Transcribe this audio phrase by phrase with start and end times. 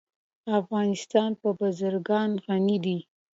[0.59, 2.97] افغانستان په بزګان غني دی.